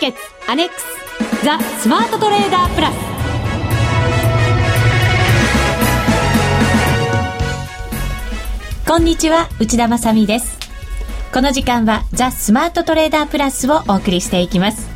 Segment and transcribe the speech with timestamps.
[0.00, 2.94] ケッツアネックスザ・スマートトレーダープラス。
[8.88, 10.58] こんにちは内田まさです。
[11.34, 14.88] この時間はザ・スマートトレーダープラスをお送りしていきます。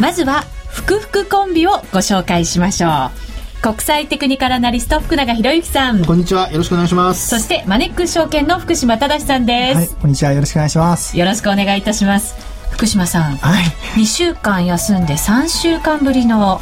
[0.00, 3.62] まずは福福コンビをご紹介しましょう。
[3.62, 6.04] 国際テクニカルアナリスト福永博之さん。
[6.04, 7.28] こんにちはよろしくお願いします。
[7.28, 11.16] そしてマネックス証券の福島正さんです、はい、こんにちはよろしくお願いします。
[11.16, 13.64] よろしくお願いいたします福島さん、はい、
[14.00, 16.60] 2週間休んで3週間ぶりの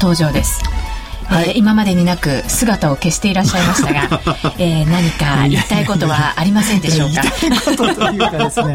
[0.00, 0.80] 登場です、はい
[1.30, 4.20] はい、えー、今までになく姿を消していらっしゃいましたが、
[4.58, 7.22] えー、何か言いたいことはありませんでしょうか？
[7.40, 8.74] 言いたいことというかですね、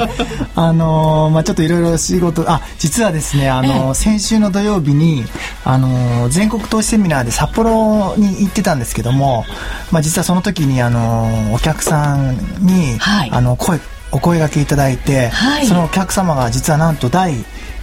[0.55, 5.25] あのー、まあちょっといろいろ仕事、あ、実はですね、あのー、先週の土曜日に、
[5.65, 9.45] あのー、全国投資セミナーで札幌に行ってたんですけども、
[9.91, 13.81] まあ実はその時に、あのお客さんに、はい、あの、声、
[14.15, 17.33] お声がけいただいて、はい、そのお客様が実はなんと第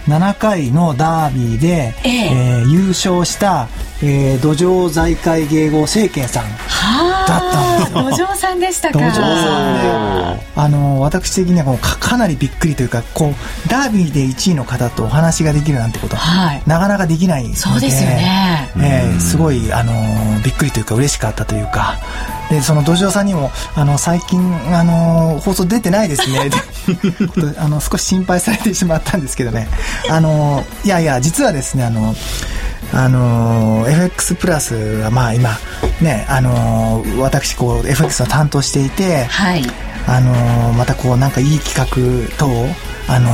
[0.07, 2.59] 7回のダービーで、ええ。
[2.59, 3.67] えー、優勝した、
[4.05, 8.25] えー、土壌財界芸合政権さんだったんですよ。
[8.27, 8.99] 土壌さんでしたか。
[8.99, 18.69] 土壌さんで、あの私的にはかかなりびっくりというか、こうダービーで1位の方とお話ができるなんてことは、はい、なかなかできないので、そうですよね。
[18.77, 19.93] えー、すごいあの
[20.43, 21.97] びっくりというか嬉しかったというか。
[22.49, 24.39] でその土壌さんにもあの最近
[24.77, 26.51] あの放送出てないですね
[27.57, 29.67] あの少し心配されてしまったんですけどね
[30.09, 32.13] あのいやいや実はですねあの
[32.93, 35.57] あの FX プラスはまあ今
[36.01, 39.63] ねあの私こう FX を担当していて、はい、
[40.07, 42.47] あのまたこうなんかいい企画等
[43.09, 43.29] あの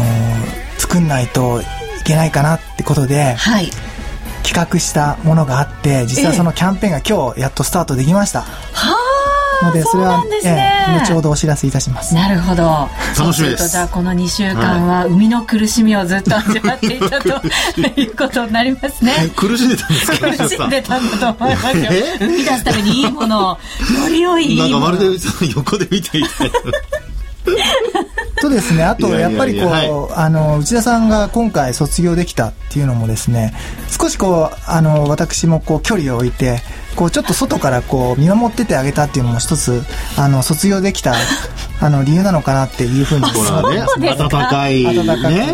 [0.77, 1.65] 作んないとい
[2.05, 3.69] けないかなってことで、はい、
[4.43, 8.41] 企画したものがあって実はそのキャンペーンが今日やっとスタートできました。
[8.41, 8.98] はあ
[9.61, 12.15] のでそれは、えー、後ほどお知らせいたします。
[12.15, 12.87] なるほど。
[13.17, 13.69] 楽しみです。
[13.69, 17.29] じゃあこの2週間は海の苦しみをずっと味わっていたと
[17.99, 18.07] い。
[18.07, 20.17] うことになりますね、はい、苦しんでたんですか？
[20.29, 21.77] 苦しんでたんだと思います。
[21.77, 23.57] よ生み出すためにいいものをよ
[24.09, 25.05] り良いなんかまるで
[25.55, 26.51] 横で見ていたい
[28.41, 33.53] とですね、あとやっぱりこう、はい、あの内田さんが今回卒業できたっていうのもですね、
[33.89, 36.61] 少しこうあの私もこう距離を置いて、
[36.99, 39.83] こうちょっと外からこう見守っててあげたっていうのも一つ
[40.17, 41.15] あの卒業できた
[41.79, 43.25] あの理由なのかなっていうふうに。
[43.31, 44.11] これはね。
[44.11, 45.45] 温かい温かく、ね、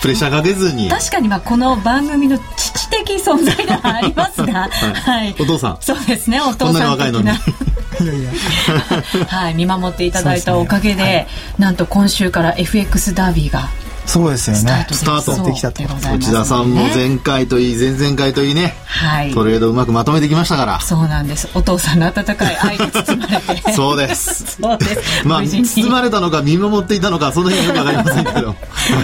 [0.00, 0.88] プレッシャーかけずに。
[0.88, 5.78] 確かにまあこの番組の父的存在ではありますが、 はい、お父さん。
[5.80, 6.40] そうですね。
[6.40, 7.34] お父さん的な。
[9.26, 13.68] はい、見守っていただいたおかげで、ね、なんと今週から FX ダービーが
[14.10, 14.86] そうですよね。
[14.90, 15.84] スタートできたと。
[15.84, 20.80] 内田さんも前回といい前々回といいね、はい、トレードうまくまとめてきましたから。
[20.80, 21.48] そうなんです。
[21.54, 23.62] お父さんの温かい愛に包まれて。
[23.72, 24.56] そうです。
[24.60, 25.26] そうです。
[25.28, 28.56] まあ包まれたのか見守っていたのかその辺はよくわかりませんけど。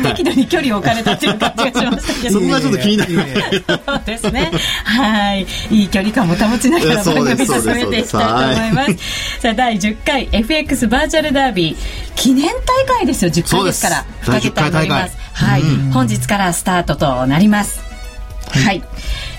[0.03, 2.35] 適度に距離を置かれたっていう感じがしましたけど。
[2.41, 3.15] そこがちょっと気になる。
[3.87, 4.51] そうですね。
[4.83, 5.47] はい。
[5.71, 8.93] いい距離感も保ちながら番組進めていきたいと思います。
[9.41, 14.05] さあ第10回 FX バーチャルダービー記念大会ですよ10回ですから。
[14.23, 15.17] 2桁になります。
[15.35, 15.63] はい、
[15.93, 17.81] 本日からスタートとなります。
[18.51, 18.83] はい、はい、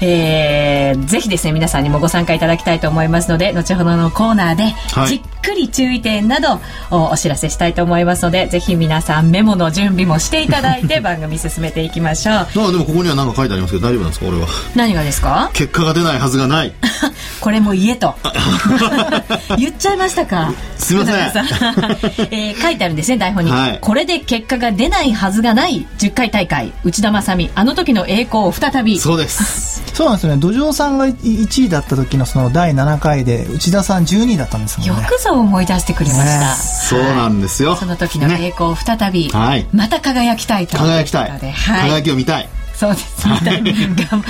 [0.01, 4.73] えー、ぜひですね皆さんにもご参加いただきたいと思いますので後ほどのコーナーで
[5.07, 6.59] じっくり注意点など
[6.91, 12.35] お知らせしたいと思いますのでぜひ皆さんメモの準備もしていただいて 番組進めていきましょう。
[12.35, 14.47] あでもここには何か書いてありますけど大丈夫なんですか俺は？
[14.75, 15.49] 何がですか？
[15.53, 16.73] 結果が出ないはずがない。
[17.41, 18.15] これも言えと。
[19.57, 20.53] 言っちゃいましたか？
[20.77, 21.15] すみません、
[22.31, 26.71] えー、書いてあるんですね台本に、はい、これで結果が出ないはずがない10回大会。
[26.83, 28.99] 内田正美あの時の栄光を再び。
[28.99, 43.27] そうですそうなんですよね土壌さんが1位だった時のその第7回で内田さん12位だったんですもんねよくぞ思い出してくれました、ね、そうなんですよその時の栄光を再び、ね、また輝きたいと輝きたい、はい、輝きを見たいそうです。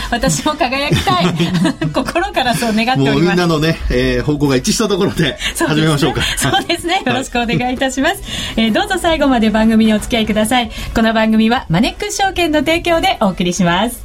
[0.09, 1.25] 私も輝きたい。
[1.93, 3.11] 心からそう願っております。
[3.11, 6.21] もうみんなのね、えー、方向が一致したところで始めましょうか。
[6.37, 7.03] そうですね。
[7.05, 8.21] よろしくお願いいたします。
[8.55, 10.71] えー、どうぞ最後まで番組にお付き合いください。
[10.95, 13.99] この番組はマネックス証券の提供でお送りします。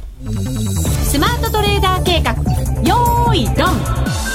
[1.13, 2.31] スマートトレーダー計画、
[2.81, 4.32] よーいドン。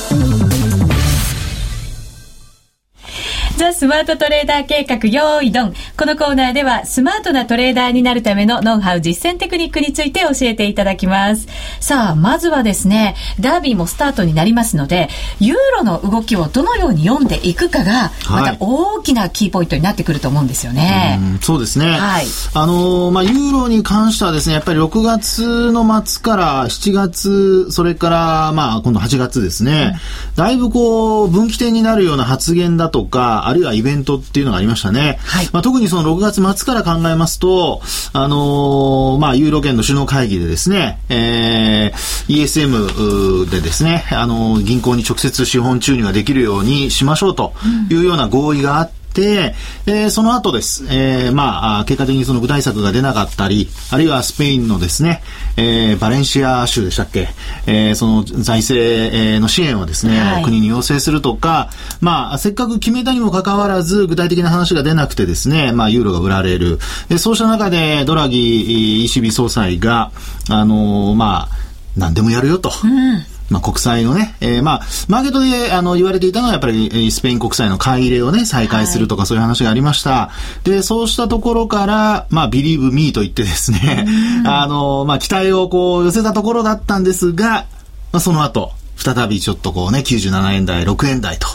[3.58, 5.74] ザ・スマートトレーダー計画用意ドン。
[5.96, 11.48] このコーナーではスマートなトレーダーになるためのノウハウ実践テクニックについて教えていただきます。
[11.80, 15.08] さあ、まずはですね、ダービーもスタートになりますので、
[15.40, 21.18] ユーロの動きをどのように読んでいくかが、また大きなキーポイントになってくると思うんですよね。
[21.20, 21.98] はい、うそうですね。
[21.98, 22.26] はい。
[22.54, 29.98] あのー、まあ、ユーロに関してはですね、やっぱり6月の末から7月、それから、まあ、今度8月ですね、
[30.36, 35.18] うん、だいぶこう、分岐点になるような発言だとか、あるいはイベントっていうのがありましたね。
[35.24, 37.80] はい、まあ、特ににその6月末から考えますと、
[38.12, 47.54] あのー、まあ、ユーロ圏の首脳会議でですね、えー、ESM でですね、あのー、銀行に直接資本注入ができるようにしましょうと
[47.90, 49.54] いうような合意があって、で、
[49.86, 50.84] えその後です。
[50.88, 55.22] えー、まあ、結果的にその具体策が出なかったり、あるいはスペインのですね、
[55.56, 57.28] えー、バレンシア州でしたっけ、
[57.66, 61.70] えー、その財政の支援をですね、はい、国に要請するとか、
[62.00, 66.78] まあ、せっかく決めたにもかかわらず、具体的な話が出なくてですね、まあ、ユーロが売られる。
[67.08, 70.12] で、そうした中で、ドラギ ECB 総裁が、
[70.48, 71.56] あのー、まあ、
[71.96, 72.70] 何でもやるよと。
[72.84, 80.10] うんまあ、国債のね、えー、まあ、マーケットで、あの、言われていたのは、やっぱり、スペイン国債の買い入れをね、再開するとか、そういう話がありました。
[80.10, 80.30] は
[80.66, 84.06] い、で、そうしたところから、まあ、believe me と言ってですね、
[84.44, 87.66] あの、まあ、期待をこう、寄せたところだったんですが、
[88.12, 91.46] まあ、その後、再びちょっとこうね、97円台、6円台と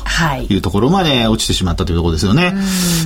[0.53, 2.53] いうところまで落ちてしまったというところですよね。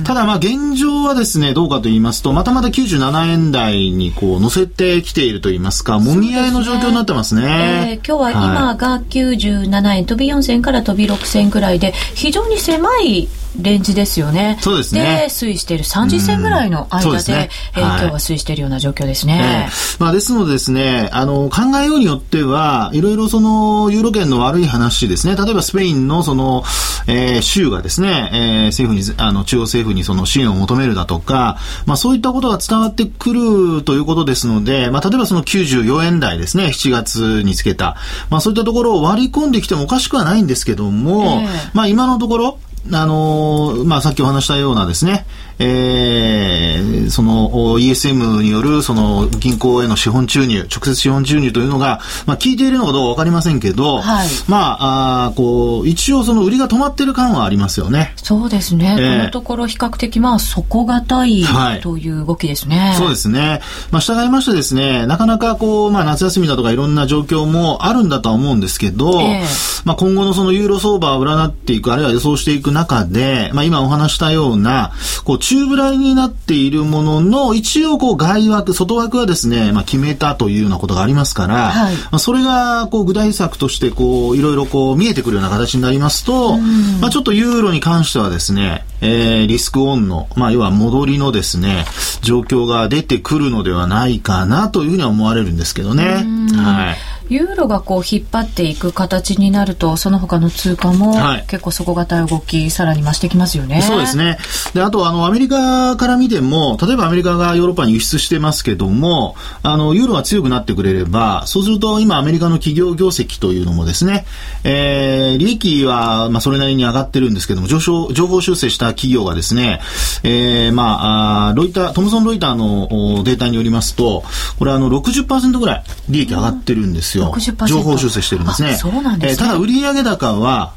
[0.04, 7.42] ただまあ現状はですね、どうかと言いますと、またまた97円台にこう乗せてきていると言いますか、もみ合いの状況になってますね。
[7.42, 14.58] すねえー、今日は今が97円、飛び4銭から飛び6銭ぐらいで、非常に狭いレンジですよね。
[14.60, 15.00] そうですね。
[15.02, 17.50] で、推移している30銭ぐらいの間で、ね。
[17.76, 19.68] えーはい、今日は推移しているような状況ですね。
[19.68, 26.64] えー、まあ、ですのでですね、あの、考えようによっては、いろいろその、ユーロ圏の悪い話ですね、例えばスペインのその、
[27.06, 37.96] えー、州がですね、えー、政府に、あの、中央政府にその支援を求めるだとか、まあ、そういったことが伝わってくるということですので、まあ、例えばその94円台ですね、7月につけた、
[38.30, 42.58] まあ、そういったところを割り込んできてもおかしくはないんですけども、えー、まあ、今のところ、
[42.92, 45.26] あのー、まあ、さっきお話したようなですね、
[45.60, 58.12] えー、その ESM によるその銀行への資本注入、直接資本注入というのが、まあ、効いているのかどうかわかりませんけど、はい、まあ、あこう、一応その売りが止まってる感はありますよね。
[58.16, 58.96] そうですね。
[58.98, 61.44] えー、このところ比較的まあ、底堅い
[61.82, 62.78] という動きですね。
[62.78, 63.60] はい、そうですね。
[63.90, 74.92] まあ、従いましてですね、なかなかこう、まあ、夏休みだとかいろんな状況もあるんだとは思うんですけど、えー、まあ、今後のそのユーロ相場を占っていく、あるいは予想していく中で、まあ、今お話したような、
[75.24, 86.56] こう、中ぶらいになっているものの、一応こう外枠、外枠はですね、まあ決めたというようなことがありますから、はい、まあそれがこう具体策としてこう、いろいろこう見えてくるような形になりますと、
[87.00, 91.84] まあちょっとユーロに関してはですね、えー、リスクオンの、まあ要は戻りのですね、
[92.22, 96.24] 状況が出てくるのではないかなというふうには思われるんですけどね。
[96.54, 96.96] はい。
[97.28, 101.14] ユーロがこう引っ張っていく形になると、その他の通貨も
[101.46, 103.82] 結構底堅い動き、さらに増してきますよね。
[103.82, 104.38] そうですね。
[104.74, 114.24] で、あと、あの、アメリカから見ても、例えばアメリカがヨーロッパに輸出してますけども、あの、ユーロが強くなってくれれば、そうすると今アメリカの企業業績というのもですね、
[114.64, 119.80] えー、利益は、まあ、それなりに上がってるんですけども、上昇、情報修正した企業がですね、
[120.22, 124.24] えー、まあ、ロイター、トムソン・ロイターのデータによりますと、
[124.58, 127.17] これあの60%ぐらい利益上がってるんですよ。
[127.18, 127.34] よ。
[127.66, 128.74] 情報修正してるんですね。
[128.74, 130.72] そうなんです、ね、えー、ただ売上高は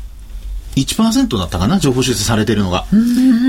[0.76, 2.86] 1%だったかな情報修正されてるのが。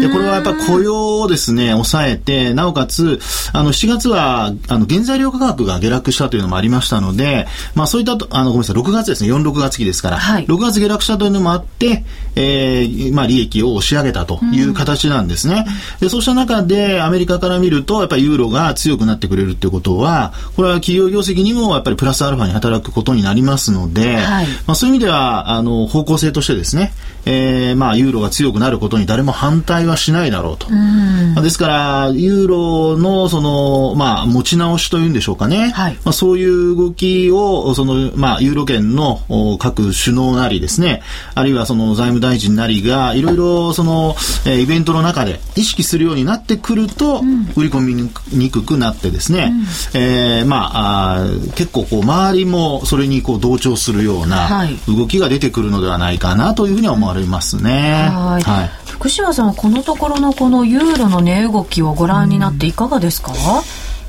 [0.01, 3.21] で、これはやっぱ雇用をですね、抑えて、なおかつ、
[3.53, 12.05] あの、7月は、あの、原材料価格が下落したというのもありましたので、まあそういった、あの、ごめんなさい、6月ですね、4、6月期ですから、はい、6月下落したというのもあって、
[12.35, 15.67] えー、まあ利益を押し上げたという形なんですね。
[16.01, 26.93] で、そうした中で、アメリカから見ると、やっぱりユーロが強くなってくれるっていうことは、これは企業業績にもやっぱりプラスアルファに働くことになりますので、はい、まあそういう意味では、あの、方向性としてですね、
[27.25, 30.69] えー、まあ、ユーロが強くなることに誰も反対はしないだろうと。
[30.69, 35.71] うですから、ユーロの、その、まあ、持ち直しというんでしょうかね。
[35.75, 39.21] はい、まあ、そういう動きを、その、まあ、ユーロ圏の
[39.59, 41.03] 各首脳なりですね、
[41.35, 49.53] あるいはその財務大臣なりが、いろいろ、その、えー、イベントの中で意識するようになってくると、うん、売り込みにくくなってですね、
[49.95, 51.25] うん、えー、まああ、
[51.55, 58.09] 結構こう、周りもそれにこう同調するような動きが出てくるのではないかなというふうには思われますね。
[58.11, 58.43] はい。
[58.43, 63.33] はい、福島さんはこのところのこのユーロの値動きをご覧になっていかがですか、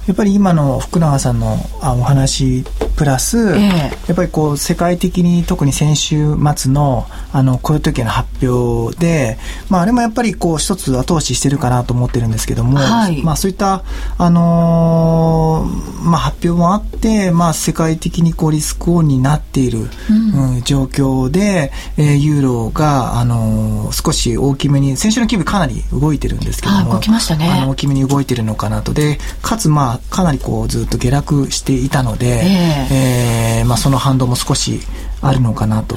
[0.08, 2.64] やっぱり今の福永さんのあお話
[2.96, 3.60] プラス、え
[4.08, 13.84] やっぱりこう世界的に特に先週末のあのこういう時の発表で、まあ、あれもやっぱりこう一つ後押ししてるかなと思ってるんですけども、はい、まあ、そういった、
[14.20, 28.94] あのー、まあ、発表もあって、まあ、世界的にこうリスクオンになっている、うん、うん、状況で、えー、ユーロが、あのー、少し大きめに先週の金日かなり動いてるんですけども、動きましたね、あの大きめに動いてるのかなと。
[28.94, 34.80] でかつ、まあ、かなりこうずっと下落していたので、えー、えー、まあ、その反動も少し
[35.22, 35.96] あるのかなと。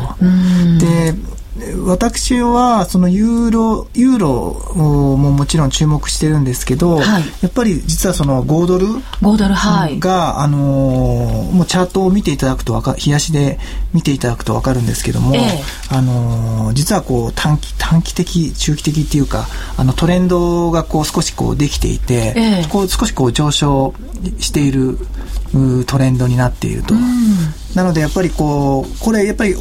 [0.79, 1.15] で
[1.87, 13.59] 私はそのユーロユーロももちろん注目してるんですけど、はい、やっぱり実はその5ドル5ドル、はい、が、あのもうチャートを見ていただくとわか冷やしで
[13.95, 19.47] 見ていただくと分かるんですけども、ええ、あの実はこう短期短期的中期的っていうか
[19.77, 23.95] あのトレンドがこう少しこうできていて、え、こう少しこう上昇
[24.39, 24.99] している
[25.87, 26.95] トレンドになっていると。
[27.75, 29.55] なのでやっぱりこうこれやっぱり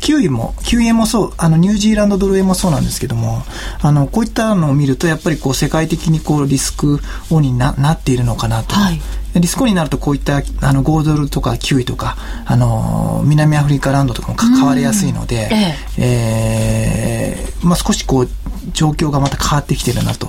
[0.00, 3.42] キウイも、キウイ円もそう、あの、ニュージーランドドル円もそうなんですけども、
[3.80, 8.74] あの、こういったのを見ると、やっぱりこう、世界的にこう、リスクオンにななっているのかなと。
[8.74, 9.00] はい、
[9.34, 18.28] リスクオンになると、こういった、あの、5ドルとかキウイとか、あの、南アフリカランドとかも買われやすいので、えええー、まあ少しこう、
[18.72, 20.28] 状況がまた変わってきてるなと。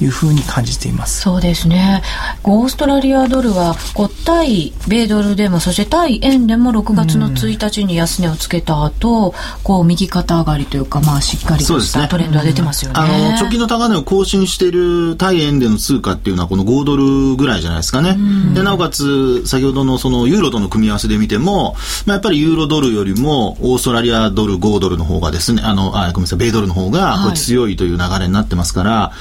[0.00, 1.20] いうふうに感じています。
[1.22, 2.02] そうですね。
[2.44, 21.74] オーストラリアドルはこう対米ドルでもそして対円でも6月の1日に安値をつけた後、うん、こう右肩上がりというかまあしっかりとしたトレンドが出てますよね、ねうん、あの直近の高値を更新している対円での通貨っていうのはこの5ドルぐらいじゃないですかね、うん、でなおかつ先ほどのそのユーロとの組み合わせで見ても、
[22.06, 29.12] まあ、やっぱりユーロドルよりもオーストラリアドル5ドルの方がですねあのあごめんなさい米ドルの方が強いという流れになってますから、は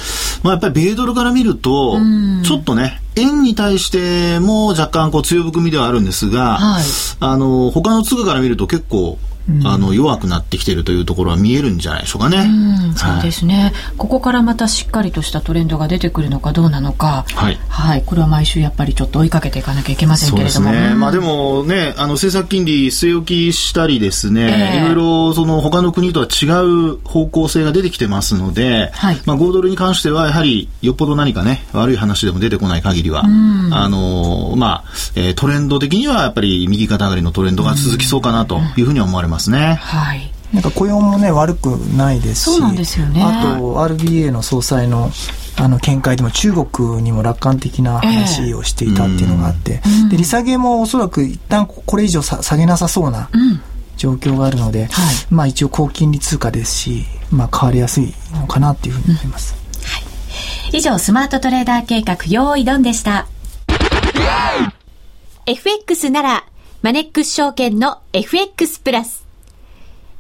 [0.44, 1.98] い、まあ、やっぱり米ドルから見ると、
[2.44, 6.84] ちょっとね、円に対しても若干こう強含みではあるんですが、はい、
[7.20, 9.18] あの、他の通貨から見ると結構
[9.64, 12.46] あの弱くなってきているというところは見えるんじゃないでしょうかね。
[12.94, 20.72] うそうですね、はい、ここからまたしっかりとしたトレンドが出てくるのかどうなのか、はい、はい、これは毎週やっぱりちょっと追いかけていかなきゃいけませんけれども。
[20.72, 39.52] ね、まあでもね、あの政策金利据え置きしたりですね、えー、いろいろその他の国とは違う方向性が出てきてますので、はい、まあ5ドルに関してはやはりよっぽど何かね悪い話でも出てこない限りは、あのまあ、えー、トレンド的にはやっぱり右肩上がりのトレンドが続きそうかなというふうに思われます。
[39.52, 39.76] ね。
[39.82, 40.32] はい。
[40.54, 43.22] なんか雇用もね悪くないですし、そうなんですよね。
[43.22, 45.12] あと RBA の総裁の
[45.60, 53.30] あの見解でも中国にも楽観的な話をしていたっていうのがあって、えー、で利下げもおそらく一旦これ以上下げなさそうな
[53.98, 59.56] 状況があるので、うんはい、まあ一応高金利通貨ですし、まあ変わりやすいのかなっていうふうに思います。
[59.56, 59.67] うんはい、
[60.74, 63.28] 以上スマートトレーダー計画用意ドンでした。
[65.46, 66.44] FX なら
[66.82, 69.26] マネックス証券の FX プラス。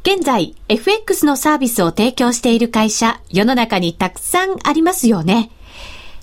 [0.04, 5.51] 現在、FX のサービスを提供している会社、世の中にたくさんありますよね。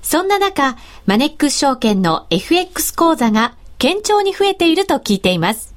[0.00, 5.74] そんな中、マネックス証券の FX 講座が堅調に増えていると聞いています。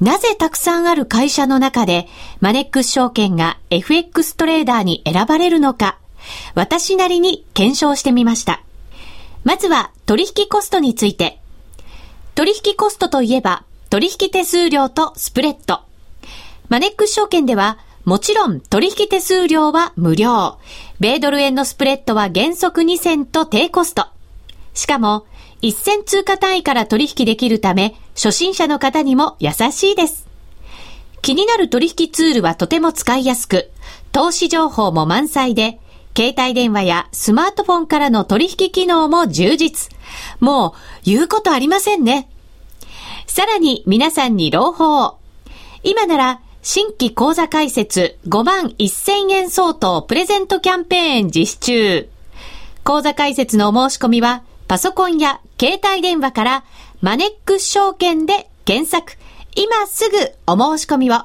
[0.00, 2.06] なぜたくさんある会社の中で、
[2.40, 5.98] マネックス証券が FX トレーダーに選ばれるのか、
[6.54, 8.62] 私なりに検証してみました。
[9.44, 11.40] まずは取引コストについて。
[12.34, 15.80] 取引コストといえば、取引手数料とスプレッド。
[16.68, 20.58] マネックス証券では、もちろん取引手数料は無料。
[21.00, 24.06] 米ドル円のスプレッドは原則2銭と低コスト。
[24.74, 25.26] しかも、
[25.62, 30.26] 1銭通貨単位から取引できるため、初心者の方にも優しいです。
[31.22, 33.70] 気になる取引ツールはとても使いやすく、
[34.12, 35.80] 投資情報も満載で、
[36.16, 39.90] 携帯電話やスマートフォンからの取引機能も充実。
[40.40, 40.72] もう、
[41.04, 42.30] 言うことありませんね。
[43.26, 45.18] さらに皆さんに朗報。
[45.82, 52.08] 今なら新規講座開設5万1000円相当プレゼントキャンペーン実施中。
[52.82, 56.64] 講座開設のお申し込みは、パソコンや携帯電話から
[57.02, 59.18] マネックス証券で検索。
[59.54, 61.24] 今すぐお申し込みを。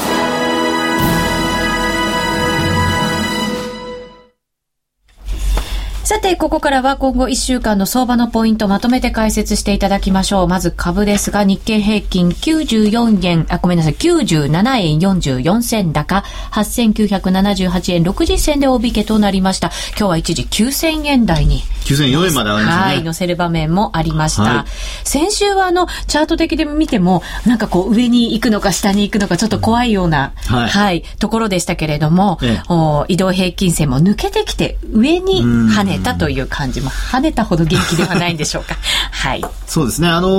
[6.11, 10.47] さて、ここからは今後1週間の相場のポイントまとめて解説していただきましょう。
[10.49, 19.71] まず株ですが、日経平均94円、あ、ごめんなさい、97円44銭高、8978円60銭で大引けとなりました。
[19.97, 22.93] 今日は一時9000円台に9004円まで上がりましたね。
[22.93, 24.43] はい、乗せる場面もありました。
[24.43, 24.65] はい
[25.03, 38.77] 先週はあの、チャート的で見ても、なんかこう、上に行くのか下に行くのか、ちょっと怖いような、はいはい、ところでしたけれども、ええお移動平均線も抜けてきて、上に跳ねたという感じも、跳ねたほど元気ではないんでしょうか。
[39.11, 39.43] はい。
[39.65, 40.07] そうですね。
[40.07, 40.29] あの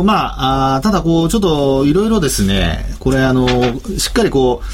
[0.00, 4.66] ーまあ、あーただこう、ちょっといろいろですね、これあのーしっかりこう、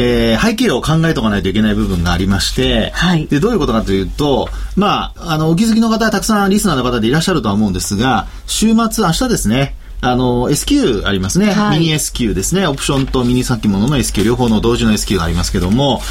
[0.00, 11.50] えー背景を考えとかないといけない部分がありまして、はいで、どういうことかというと、まあ、あの、お気づきの方はたくさんリスナーの方でいらっしゃるとは思うんですが、週末、明日ですね、あの、SQ ありますね。
[11.50, 12.66] はいミニ SQ ですね。
[12.66, 16.02] オプションとミニ先物の SQ、両方の同時の SQ がありますけども、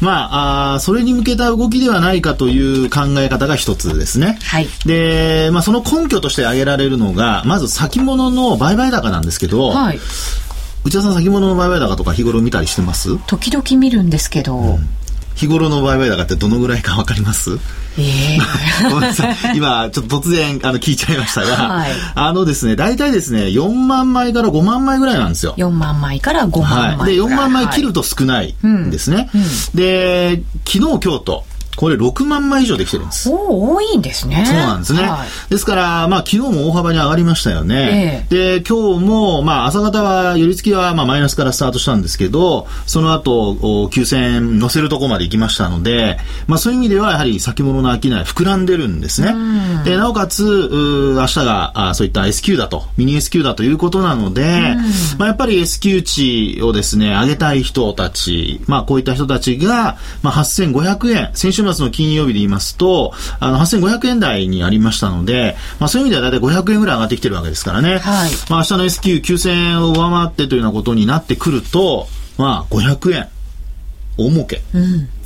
[0.00, 4.38] まあ、あーそれに向けた動きではないかという考え方が一つですね。
[4.42, 4.68] はい。
[4.86, 10.00] で、まあ、その根拠として挙げられるのが、まず先物の売買高なんですけど、はい。
[10.84, 13.18] 内田さん先物の売買高とか日頃見たりしてます？
[13.26, 14.78] 時々見るんですけど、
[15.38, 17.58] 日頃の売買高ってどのぐらいかわかります？
[17.98, 18.38] ええ
[18.90, 19.36] ごめんなさい。
[19.56, 25.54] 今、ちょっと突然、あの、聞いちゃいましたが、はいあのですね、大体ですね、4万枚から5万枚ぐらいなんですよ。
[25.56, 26.96] 4万枚から5万枚。
[26.96, 27.12] はい。
[27.16, 27.88] で、4万枚切る。
[27.88, 29.30] ると少ないんですね。
[29.74, 31.44] で、昨日、今日と、
[31.78, 33.30] これ6万枚以上できてるんです。
[33.30, 34.44] おお多いんですね。
[34.44, 35.02] そうなんですね。
[35.02, 38.26] はいですから、まあ、昨日も大幅に上がりましたよね。
[38.28, 49.34] で、今日も、まあ、朝方は、寄り付きは、まあ、マイナスからスタートしたんですけど、その後、お9000円乗せるところまで行きましたので、まあ、そういう意味では、やはり先物の商い膨らんでるんですね。
[49.84, 54.76] で、なおかつ、明日が、あそういった S q だと、ミニ S q だということなので、
[55.18, 67.98] まあ、やっぱり S q 値をですね、上げたい人たち、まあ、こういった人たちが、まあ、8500円、先週末の金曜日で言いますと、あの、8500円台にありましたので、まあ、そういう意味では大体500円ぐらい上がってきてるわけですからね。
[67.98, 68.30] はい。
[68.48, 72.06] まあ、明日の S q 9000円を上回ってというようなことになってくると、
[72.36, 73.28] まあ、500円、
[74.16, 74.62] 大儲け、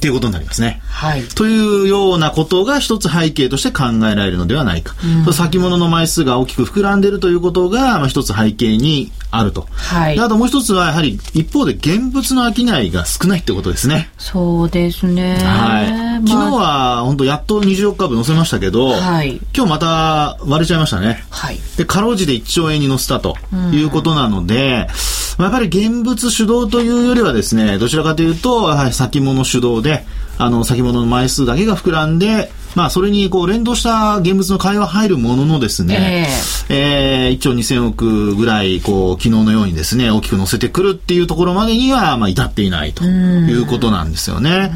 [0.03, 0.81] っていうことになりますね。
[0.89, 1.23] はい。
[1.23, 4.97] というようなことが一つ背景として考えられるのではないか。
[5.33, 9.69] 先物の枚数が大きく膨らんでいるということが、まあ、一つ背景にあると。
[9.71, 14.11] はいであともう一つは、やはり一方で現物の商いが少ないってことですね。
[14.19, 15.37] そうですね。
[15.37, 16.29] はい。
[16.29, 21.25] 昨日は本当やっと24日株乗せましたけど、はい今日また割れちゃいましたね。
[21.31, 21.59] はい。
[21.77, 23.37] で、かろうじて1兆円に乗せたと
[23.73, 24.89] いうことなので、
[25.39, 29.92] まあやっぱり現物主導というよりはですね、どちらかというと、やはり先物主導で、
[30.39, 36.27] あの、先物の枚数だけが膨らんで、まあ、それにこう連動した現物の買いは入るもののですね、
[36.71, 44.73] えー1兆2000億ぐらい、こう、昨日のようにですね、大きく乗せてくるっていうところまでには、まあ、至っていないということなんですよね。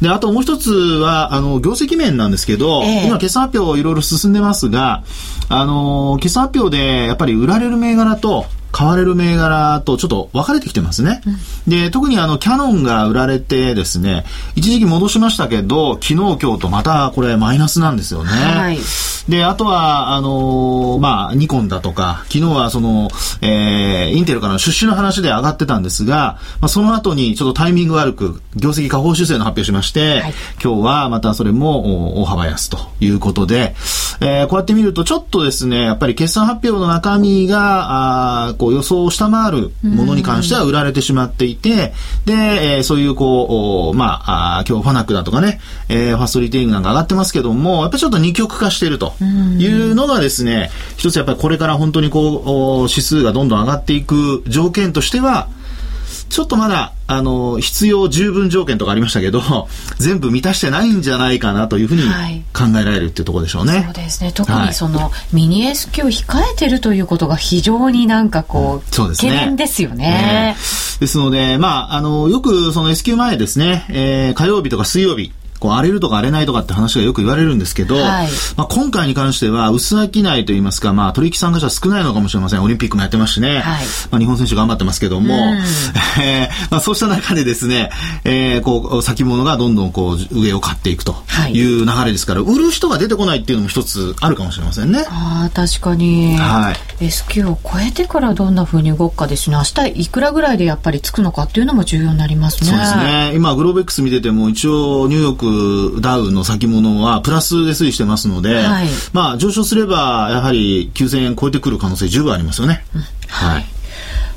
[0.00, 3.06] で、あともう一つは、あの、業績面なんですけど、ええ。
[3.06, 5.02] 今、決算発表いろいろ進んでますが、
[5.48, 11.22] あの、決算発表で、やっぱり売られる銘柄と、買われる銘柄とちょっと分かれてきてますね。
[11.66, 14.24] で、特にあの、キャノンが売られてですね、
[14.56, 18.30] 一時期戻しましたけど、昨日今日とまたこれマイナスなんですよね。
[18.30, 18.78] はい
[19.28, 23.10] で、あとは、あのーまあ、ニコンだとか、昨日はその、
[23.42, 33.74] えー、インテルからの出資の話で上がってたんですが、まあ、その後にちょっとタイミング悪く、業績下方修正の発表しまして、はい今日はまたそれもお大幅安ということで、
[34.20, 41.94] えーこうやって見るとちょっとですね、やっぱり決算発表の中身が、あーこう予想を下回るものに関しては売られてしまっていて、
[42.26, 52.42] で、えーそういうこう、おまあ、あー今日ファナックだとかね、えーファストリテイリングなんか上がってますけども、やっぱりちょっと二極化しているというのがですね、一つやっぱりこれから本当にこう、
[52.82, 55.48] お指数がどんどん上がっていく条件としては、
[56.30, 63.82] ちょっとまだ、あの、必要十分条件とかありましたけど、 全部満たしてないんじゃないかなというふうにはい考えられるっていうところでしょうね。
[63.84, 64.30] そうですね。
[64.32, 70.56] 特はいにその、ミニ S q を控えてるということが非常になんかこう、そうですね懸念ですよねね。
[71.00, 82.62] ですので、まあ、あの、よくその S q 前ですね、えー火曜日とか水曜日、こう荒れるとか荒れないとかって話がよく言われるんですけど、はいまあ、今回に関しては薄商いといいますか、まあ、取引参加者少ないのかもしれません。
[82.62, 83.60] オリンピックもやってますしね。
[83.60, 85.40] はいまあ、日本選手頑張ってますけども、うん
[86.22, 87.90] えーまあ、そうした中でですね、
[88.24, 95.04] えーこう、先物がどんどんこう、上を買っていくとはいいう流れですから、売る人が出てこないっていうのも一つあるかもしれませんね。
[95.08, 96.36] ああ、確かに。
[96.36, 99.56] はい S q を超えてからどんな風に動くかですね。
[99.56, 102.70] 明日いくらぐらいでやっぱりつくのかっていうのも重要になりますね。
[102.70, 102.96] そうです。
[102.96, 103.32] ね。
[103.34, 105.49] 今、グローベックス見てても、一応、ニューヨーク
[106.00, 112.84] ダウの先物はプラスで推移してますので、はいまあ、上昇すれば、やはり9000円超えてくる可能性十分ありますよね。
[113.28, 113.64] はい。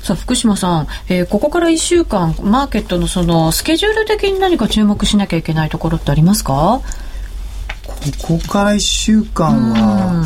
[0.04, 6.84] さあ、福島さん、えーここから1週間、マーケットのその、スケジュール的に何か注目しなきゃいけないところってありますかこ
[8.22, 10.26] こから1週間は、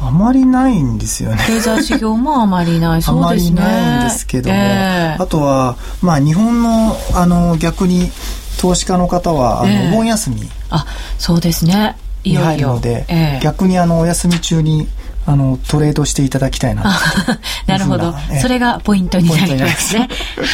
[0.00, 1.44] あまりないんですよね。
[1.46, 3.02] 経済指標もあまりない。
[3.02, 3.60] そうですね。
[3.60, 8.10] ないんですけども、ええあとは、まあ、日本のあの逆に
[8.58, 10.86] 投資家の方はあの、ええお盆休みあ、
[11.18, 11.96] そうですね。
[12.24, 14.88] に入るので、ええ逆にあのお休み中に
[15.26, 16.84] あのトレードしていただきたいな
[17.66, 18.40] なるほどええ。
[18.40, 20.08] それがポイントになりますまね。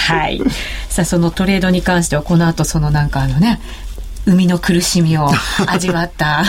[0.09, 0.43] はい。
[0.89, 3.61] さあ、そのトレードに関しては、この後、そのなんかあのね、
[4.27, 5.31] 海の苦しみを
[5.67, 6.45] 味わった。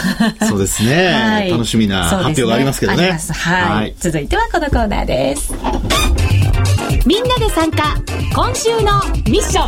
[0.47, 3.63] そうですねはい楽しみな発表がありますけどねありますはい。
[3.63, 5.53] はい続いてはこのコーナーです。
[7.05, 7.95] みんなで参加、
[8.33, 9.67] 今週のミッショ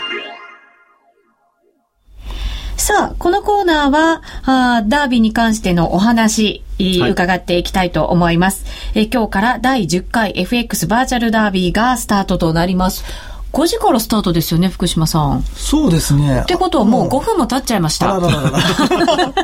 [0.00, 0.03] ン。
[2.76, 8.64] さあ、このコーナーは、あーダービーに関してのお話、いはい伺っていきたいと思います。
[8.94, 13.04] えー今日から第10回 FX バーチャルダービーがスタートとなります。
[13.52, 15.38] 5時からスタートですよね、福島さん。
[15.38, 18.16] っそうですねてことはもう5分も経っちゃいました。
[18.16, 18.60] あららららら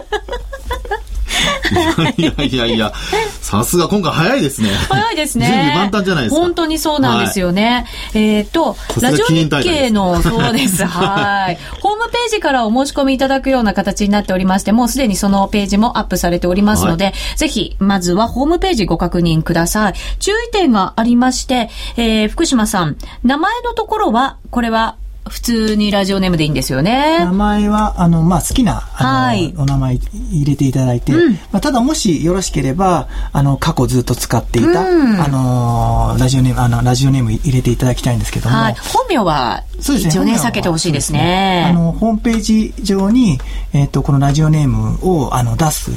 [2.16, 2.92] いやいやいや、
[3.40, 4.70] さすが今回早いですね。
[4.88, 5.46] 早いですね。
[5.46, 7.87] 準備万端じゃないですか本当にそうなんですよね。
[8.14, 10.85] えっ、と、すがラジオ日経の、そうです。
[10.87, 11.59] はい。
[11.81, 19.94] ホームページからお申し込みいただくような形になっておりまして、もうすでにそのページもアップされておりますので、ぜひ、まずはホームページご確認ください。
[20.18, 24.96] 注意点がありまして、えー福島さん、名前のところは、これは、
[25.30, 27.32] 普通にラジオネームでいいんですよね名。
[27.32, 29.94] 前は、あの、まあ、好きな、あの、はいお名前
[30.32, 38.74] 入れていただいて、うんまあ、ただもしよろしければ、あの、過去ずっと使っていた、うんあの、ラジオネーム、あの、ラジオネーム入れていただきたいんですけども、はい。
[38.74, 40.10] 本名は、そうですね。
[40.10, 41.72] 一応ね、避けてほしいですそうあね。
[41.74, 43.38] の、ホームページ上に、
[43.72, 45.90] えっ、と、このラジオネームを、あの、出す、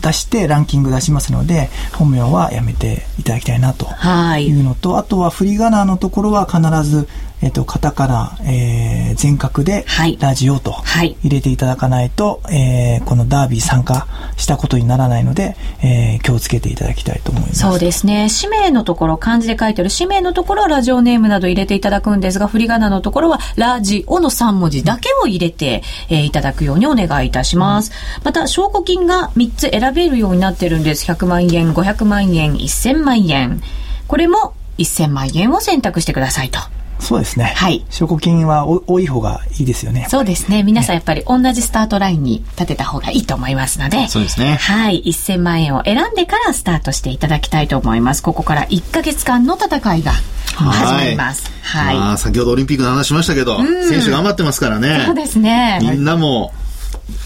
[0.00, 3.86] 出してランキング出しますので、本名はやめていただきたいなと。
[3.86, 7.08] はいいうのと、あとは振り仮名のところは必ず、
[7.42, 17.60] えっ、と、カタカナ、えー、全角ではい、ラジオとはい入れていただかないと、えー、このダービー参加したことにならないので、えー、気をつけていただきたいと思います。
[17.60, 18.28] そうですね。
[18.28, 27.90] 氏名のところ、漢字で書いてある氏名のところはラジオネームなど入れていただくんですが、振り仮名のところはラジオの3文字だけを入れて、えーいただくようにお願いいたします。
[28.22, 31.10] また、証拠金が3つ選べるようになってるんです。
[31.10, 33.62] 100万円、500万円、1000万円。
[34.06, 36.60] これも1000万円を選択してくださいと。
[37.00, 37.52] そうですね。
[37.56, 40.06] はい証拠金はお多い方がいいですよね。
[40.08, 40.62] そうですね。
[40.62, 44.08] 皆さんやっぱり同じスタートラインに立てた方がいいと思いますので。
[44.08, 45.02] そうですねはい。
[45.06, 48.22] 1000万円を選んでからスタートしていただきたいと思います。
[48.22, 50.12] ここから1ヶ月間の戦いが
[50.54, 51.50] 始まります。
[51.62, 51.96] はい。
[51.96, 55.02] まあ、先ほどオリンピックの話しましたけど、選手頑張ってますからね。
[55.06, 55.78] そうですね。
[55.82, 56.52] みんなも、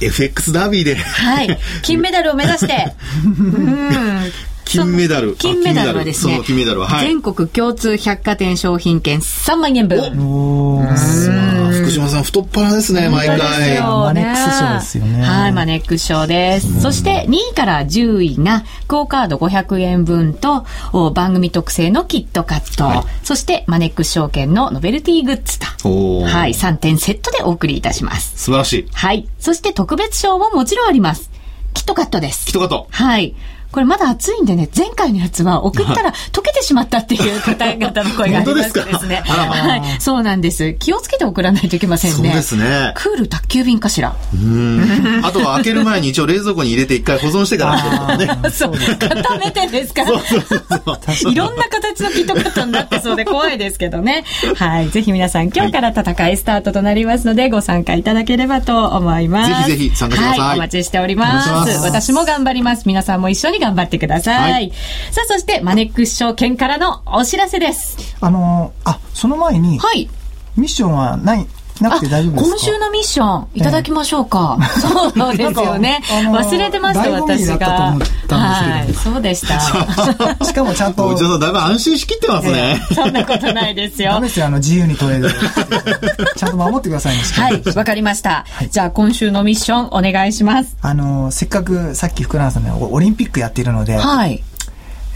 [0.00, 1.58] FX ダービーで、はい。
[1.82, 2.94] 金メダルを目指して。
[3.24, 4.32] うん
[4.64, 6.35] 金メダル金メダルはですね。
[6.35, 9.98] その金メダルははい全国共通百貨店商品券3万円分。
[10.18, 13.77] おーまあ福島さん太っ腹ですね、毎回。
[13.77, 16.81] よマネックス賞ですよねはい、マネックス賞です。
[16.81, 28.37] そして2位から10位が、クオカード500円分と、お番組特製のキットカット、はいそしてマネックス証券のノベルティグッズと、おーはい、3点セットでお送りいたします。
[28.37, 28.88] 素晴らしい。
[28.92, 29.29] はい。
[29.38, 31.31] そして特別賞ももちろんあります。
[31.72, 32.48] キットカットです。
[32.48, 32.85] 一言。
[32.88, 33.35] はい。
[33.74, 39.20] これまだ熱いんでね、前回のやつは送ったら溶けてしまったっていう方々の声がありましてですね。
[39.26, 40.00] すはい。
[40.00, 40.74] そうなんです。
[40.74, 42.16] 気をつけて送らないといけませんね。
[42.16, 42.92] そうですね。
[42.94, 44.14] クール宅急便かしら？
[44.32, 45.20] うん。
[45.24, 48.28] あとは開ける前に一応冷蔵庫に入れて一回保存してからね。
[48.52, 50.04] そう、固めてですか？
[50.04, 50.10] ら。
[50.12, 54.24] いろんな形のキットカットになってそうで怖いですけどね。
[54.54, 54.90] はい。
[54.90, 59.68] ぜひ皆さん今日から戦いスタートとなりますので、ご参加いただければと思います。
[59.68, 60.58] ぜひぜひ参加してくださいはい。
[60.58, 61.50] お待ちしております。
[61.50, 62.87] ます私も頑張ります。
[62.87, 64.53] 皆さんも一緒に頑張ってください。
[64.53, 64.72] はい
[65.11, 68.16] さあ、そしてマネックス証券からのお知らせです。
[68.20, 70.09] あのーあ、その前に、はい。
[70.57, 71.46] ミッションはない、
[71.80, 72.50] なくて大丈夫ですか？
[72.50, 74.58] 今週のミッションいただきましょうか。
[74.80, 76.00] そうですよね。
[76.08, 77.96] 忘れてました、私が。
[78.28, 78.94] はい。
[78.94, 79.60] そうでした。
[80.44, 82.80] しかもちゃんと、おじさんだいぶ安心しきってますね。
[82.94, 84.28] そんなことないですよダメ。
[84.28, 85.28] ですよ、あの、自由にトレード。
[86.37, 88.44] ちゃんと守ってくださいね、はい、わかりました。
[88.70, 90.76] じゃあ今週のミッションお願いします。
[90.80, 94.42] あの、せっかくさっき福永さんね、オオリンピックやっているので、はい。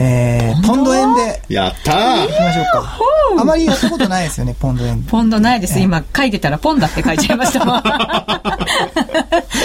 [0.00, 2.98] えー、ポンド円でやったーいきましょうか。
[3.40, 5.02] あまりやったことないですよね、ポンド円。
[5.10, 5.78] ポンドないです。
[5.78, 7.82] 今書いてたらポンだって書いちゃいましたもん。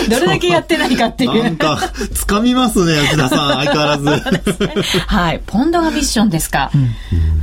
[0.09, 1.43] どれだけやってないかっていう。
[1.43, 1.79] なんか、
[2.27, 4.05] 掴みますね、内田さん、 相変わらず。
[5.07, 5.41] はい。
[5.45, 6.71] ポンドがミッションですか。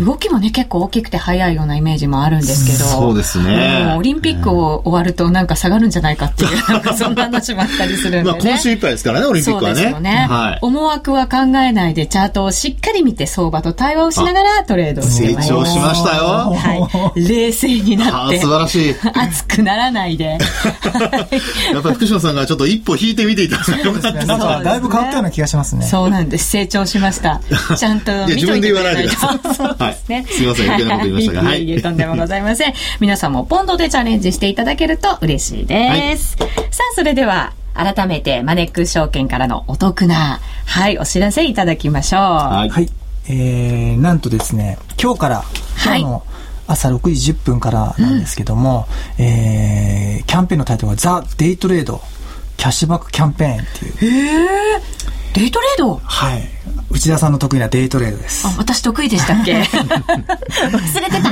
[0.00, 2.84] 動きもね、結構大きくて速いようなイメージもあるんですけど。
[2.84, 8.24] そうですねうんオリンピックを終わるとなんか下がるんじゃないかっていう、なんかそんな話もあったりするんでね。
[8.24, 9.76] まあ、今週いっぱいですからね、オリンピックはね。
[9.76, 10.58] そうですよね、はい。
[10.62, 15.74] 思惑は考えないでチャートをしっかり見て相場と対話をしながらトレードをして成まいります。
[15.74, 16.24] 長しましたよ。
[16.24, 17.28] はい。
[17.28, 18.40] 冷静になって。
[18.40, 18.94] 素晴らしい。
[19.14, 20.38] 熱くならないで。
[21.72, 25.86] やっぱり福島さんがちょっと一歩引いてみていただいてよかったですなんか、だいぶ変わったような気がしますね。
[25.86, 26.50] そうなんです。
[26.50, 27.40] 成長しました。
[27.78, 29.00] ちゃんと見といてくれないと。
[29.02, 30.16] いや自分で言わないでくださいそうですね。
[30.16, 32.74] はいすいません余計なこと言いましたがはいとんでもございません。
[32.98, 36.36] 皆さんもポンドでチャレンジしていただけると嬉しいです。
[36.38, 42.20] さあ、それでは、改めてマネックス証券からのお得な、はい、お知らせいただきましょう。
[42.20, 42.68] はい。
[42.68, 42.90] はい、
[43.28, 45.44] えー、なんとですね、今日から、
[45.84, 46.24] 今日の
[46.70, 48.86] 朝6時10分からなんですけども、
[49.18, 52.00] うん、えー、キャンペーンのタイトルはザ・デイトレード
[52.60, 53.64] キャッシュバックキャンペーンっ
[53.98, 54.12] ていう。
[54.12, 54.80] へえ
[55.32, 55.96] デイトレード？
[56.04, 56.46] はい。
[56.90, 58.46] 内田さんの得意なデイトレードです。
[58.46, 59.62] あ、私得意でしたっけ？
[59.64, 61.30] 忘れてた。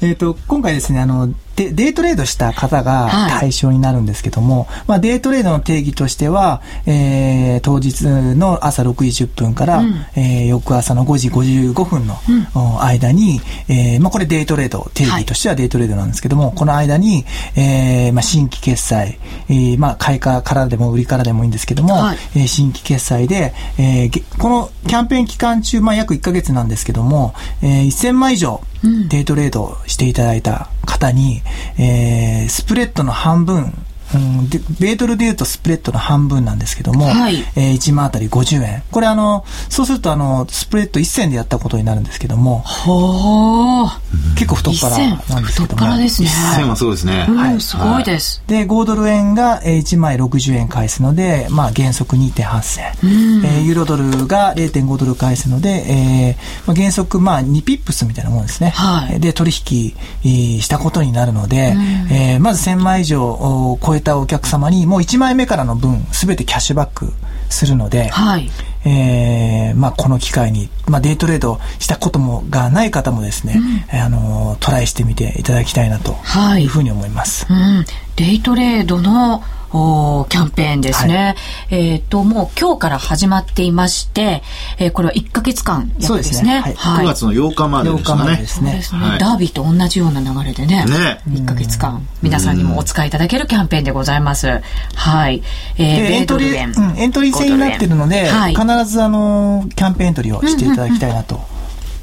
[0.00, 3.10] えっと、今回ですね、あの、でデイトレードした方が
[3.40, 8.02] 対象になるんですけども、はい、まあ、デイトレードの定義としては、えー、当日
[8.36, 12.16] の朝6時10分から、うん、えー、翌朝の5時55分の、
[12.54, 17.24] うん、間に、えーまあ、これデイトレード、定義としてはデイトレードなんですけども、はい、この間に、
[17.56, 28.62] えーまあ、新規決済、えーまあ、買いからでも売りからでもいいんですけども、はい、えー、新規決済で、えー、このキャンペーン期間中、まあ、約1か月なんですけども、えー、1000万以上、
[29.08, 31.42] デイトレードしていただいた方に、
[31.78, 33.72] えー、スプレッドの半分
[34.14, 38.82] うん、で米ドルでいうとスプレッドの半分なんですけども、はい、えー、1万あたり50円。
[38.90, 43.98] これあの、そうするとあの、スプレッド1銭でやったことになるんですけども、は
[44.34, 45.46] 結構太っ腹なんですけども。
[45.66, 46.28] 太っ腹ですね。
[46.28, 47.26] 1銭はそうですね。
[47.28, 47.60] はい。
[47.60, 48.42] すごいです。
[48.46, 52.84] で、豪ドル円が1枚60円返すので、まあ原則2.8銭。
[53.04, 58.70] うん、えー、ユーロドルが0.5ドル返すので、えー、まあ、原則まあ2ピップスみたいなもんですね。
[58.70, 59.20] はい。
[59.20, 67.12] で、取引したことになるので、うん、えー、まず1000枚以上超えたお客様にもう1枚目からの分すべてキャッシュバック
[67.48, 68.50] するので、はい、
[68.84, 73.60] えー、まあ、この機会に、まあ、デイトレードしたこともがない方もですね、
[73.92, 76.16] うん、あのトライしてみていただきたいなと
[76.58, 77.46] いうふうに思います。
[77.46, 77.84] はい、うん、
[78.16, 79.42] デイトレードの
[79.74, 81.34] おキャンペーンですね。
[81.70, 84.42] はい、えっ、ー、と、もう今日から始まっていまして、
[84.78, 86.40] えー、これは1か月間やですね。
[86.40, 88.02] すねはい、9月の8日までですね。
[88.02, 89.00] 8日までですね。
[89.00, 90.84] はい、ダービーと同じような流れでね。
[90.84, 91.20] ね。
[91.28, 94.60] 1か月間、皆さんにもお使いいただけるキャンペーンでございます。
[94.94, 95.42] はい。
[95.78, 101.40] えー、エントリー、うん、エントリー制になってるので、はい、必ずあの、キャンペーンエントリーをしていただきたいなと。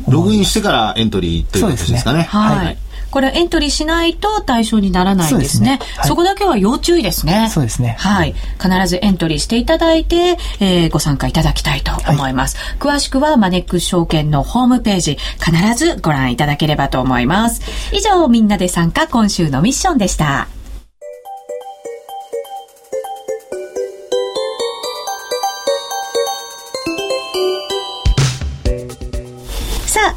[0.08, 2.24] ログインしてからエントリーということですかね。
[2.24, 2.78] はい
[3.12, 5.80] これエントリーしないと対象にならないんですね。
[5.82, 7.50] そ、ねはい、そこだけは要注意ですね。
[7.52, 7.96] そうですね。
[8.00, 8.36] はい。
[8.62, 12.58] 必ずエントリーしていただいて、えー、ご参加いただきたいと思います。
[12.58, 17.62] はい、詳しくはマネックス証券のホームページ、必ずご覧いただければと思います。
[17.94, 20.59] 以上、みんなで参加今週のミッションでした。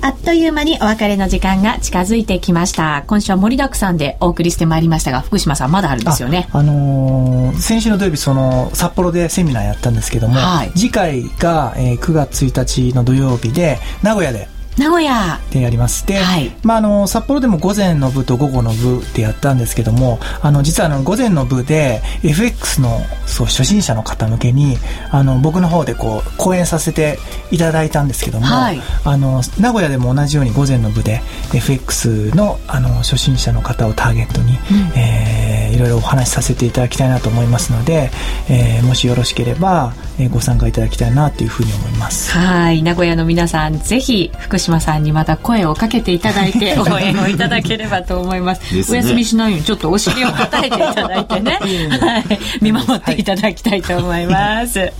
[0.00, 3.04] あっという間にお別れの時間が近づいてきました。
[3.06, 6.48] 今週は盛りだくさんでお送りしてまいりましたが、福島さんまだあるんですよね。
[6.52, 15.38] あ、あのー、先週の土曜日、その、札幌でセミナーやったんですけども、はい、次回が、えー、9月1日の土曜日で、名古屋で、名古屋。
[15.50, 16.06] でやります。
[16.06, 24.78] で、はい、まあ、あの、札幌でも午前の部と午後の部でやったんですけども、あの、実はあの、午前の部で FX の、そう、初心者の方向けに、
[25.10, 27.18] あの、僕の方でこう、講演させて
[27.50, 31.20] いただいたんですけども、はい、あの、名古屋でも同じように午前の部で
[31.54, 35.41] FX の、あの、初心者の方をターゲットに、うん、えー、
[35.72, 38.10] いろいろお話しさせていただきたいなと思いますので、
[38.48, 42.32] えー、もしよろしければ、えー、ご参加いただきたいなというふうに思います。
[42.32, 42.82] はい。
[42.82, 48.74] 名古屋の皆さん、ぜひ、福島さんにまた声をかけていただいて、 応援をいただければと思います。
[48.74, 51.58] ね、お休みしないように、ちょっとお尻を叩いていただいて ね、
[52.00, 52.24] はい。
[52.60, 54.92] 見守っていただきたいと思います。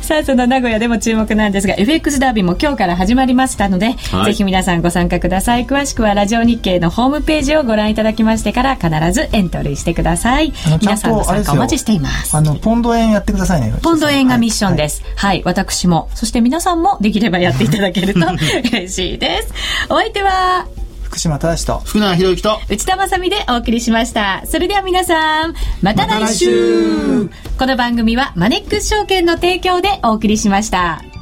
[0.00, 5.66] さあ、その名古屋でも注目なんですが、FX ダービーも今日から始まりましたので、はい、ぜひ皆さんご参加ください。
[5.66, 10.15] 詳しくはラジオ日経のホームページをご覧いただきましてから、必ずエントリーしてください。
[10.80, 12.36] 皆さんの参加お待ちしています。
[12.36, 13.74] あの、ポンド円やってくださいね。
[13.82, 15.02] ポンド円がミッションです。
[15.02, 18.20] はい、はい、私も、そして皆さんもできればやっていただけると
[18.72, 19.52] 嬉しいです。
[19.88, 20.66] お相手は、
[21.02, 21.82] 福島正と。
[21.84, 22.60] 福永博之と。
[22.68, 24.42] 内田まさでお送りしました。
[24.44, 26.50] それでは皆さんまた来週。
[27.24, 31.15] ま、この番組はマネックス証券の提供でお送りしました